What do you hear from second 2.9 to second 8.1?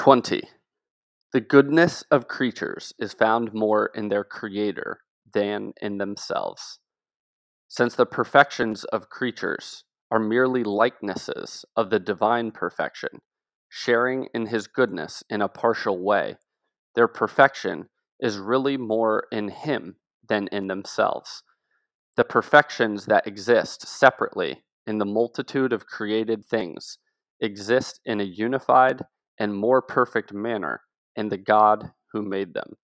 is found more in their Creator than in themselves, since the